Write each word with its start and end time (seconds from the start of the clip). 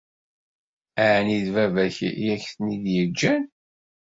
Ɛni 1.13 1.37
d 1.45 1.47
baba-k 1.55 1.97
i 2.05 2.09
ak-ten-id-yeǧǧan? 2.35 3.43